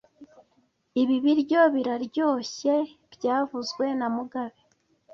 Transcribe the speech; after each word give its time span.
Ibi 1.01 1.15
biryo 1.25 1.61
biraryoshye 1.75 2.73
byavuzwe 3.13 3.85
na 3.99 4.07
mugabe 4.15 4.59